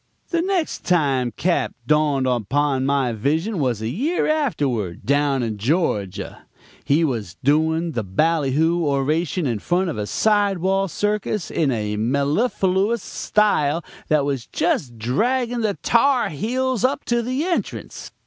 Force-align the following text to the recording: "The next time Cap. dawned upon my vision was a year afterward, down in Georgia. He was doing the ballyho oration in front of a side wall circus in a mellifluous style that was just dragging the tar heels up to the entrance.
"The 0.29 0.41
next 0.41 0.83
time 0.83 1.31
Cap. 1.37 1.75
dawned 1.85 2.25
upon 2.25 2.87
my 2.87 3.13
vision 3.13 3.59
was 3.59 3.83
a 3.83 3.87
year 3.87 4.25
afterward, 4.25 5.05
down 5.05 5.43
in 5.43 5.59
Georgia. 5.59 6.41
He 6.83 7.03
was 7.03 7.35
doing 7.43 7.91
the 7.91 8.03
ballyho 8.03 8.81
oration 8.81 9.45
in 9.45 9.59
front 9.59 9.91
of 9.91 9.99
a 9.99 10.07
side 10.07 10.57
wall 10.57 10.87
circus 10.87 11.51
in 11.51 11.69
a 11.69 11.97
mellifluous 11.97 13.03
style 13.03 13.83
that 14.07 14.25
was 14.25 14.47
just 14.47 14.97
dragging 14.97 15.61
the 15.61 15.77
tar 15.83 16.29
heels 16.29 16.83
up 16.83 17.05
to 17.05 17.21
the 17.21 17.45
entrance. 17.45 18.11